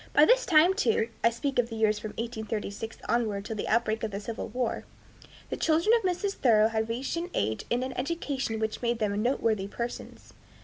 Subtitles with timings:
[0.13, 4.01] By this time, too, I speak of the years from 1836 onward till the outbreak
[4.01, 4.83] of the civil war,
[5.51, 6.33] the children of Mrs.
[6.37, 10.33] Thoreau had reached an age and an education which made them noteworthy persons.